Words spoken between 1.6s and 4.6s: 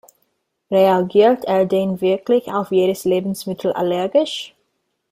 denn wirklich auf jedes Lebensmittel allergisch?